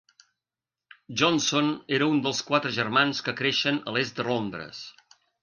Johnson 1.21 1.69
era 1.97 2.07
un 2.13 2.23
dels 2.23 2.39
quatre 2.47 2.73
germans 2.79 3.21
que 3.29 3.35
creixen 3.43 3.79
a 3.79 3.95
l'est 3.99 4.23
de 4.23 4.27
Londres. 4.33 4.83